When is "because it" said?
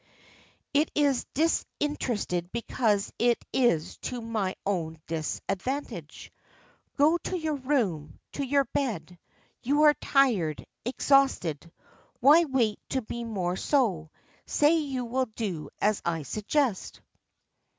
2.51-3.45